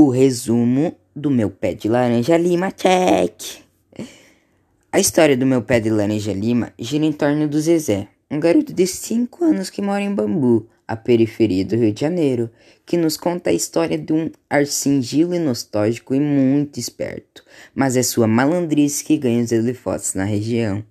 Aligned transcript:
O 0.00 0.10
resumo 0.10 0.94
do 1.12 1.28
meu 1.28 1.50
pé 1.50 1.74
de 1.74 1.88
laranja 1.88 2.36
lima, 2.36 2.70
check. 2.70 3.64
A 4.92 5.00
história 5.00 5.36
do 5.36 5.44
meu 5.44 5.60
pé 5.60 5.80
de 5.80 5.90
laranja 5.90 6.32
lima 6.32 6.72
gira 6.78 7.04
em 7.04 7.10
torno 7.10 7.48
do 7.48 7.60
Zezé, 7.60 8.06
um 8.30 8.38
garoto 8.38 8.72
de 8.72 8.86
5 8.86 9.44
anos 9.44 9.70
que 9.70 9.82
mora 9.82 10.00
em 10.00 10.14
Bambu, 10.14 10.68
a 10.86 10.94
periferia 10.94 11.64
do 11.64 11.74
Rio 11.74 11.92
de 11.92 12.00
Janeiro, 12.00 12.48
que 12.86 12.96
nos 12.96 13.16
conta 13.16 13.50
a 13.50 13.52
história 13.52 13.98
de 13.98 14.12
um 14.12 14.30
ar 14.48 14.68
singilo 14.68 15.34
e 15.34 15.38
nostálgico 15.40 16.14
e 16.14 16.20
muito 16.20 16.78
esperto, 16.78 17.42
mas 17.74 17.96
é 17.96 18.02
sua 18.04 18.28
malandrice 18.28 19.02
que 19.02 19.16
ganha 19.16 19.42
os 19.42 19.50
holofotes 19.50 20.14
na 20.14 20.22
região. 20.22 20.84